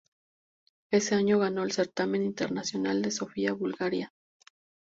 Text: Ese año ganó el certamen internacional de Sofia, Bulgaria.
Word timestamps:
Ese 0.91 1.13
año 1.13 1.37
ganó 1.37 1.61
el 1.61 1.73
certamen 1.73 2.23
internacional 2.23 3.03
de 3.03 3.11
Sofia, 3.11 3.53
Bulgaria. 3.53 4.11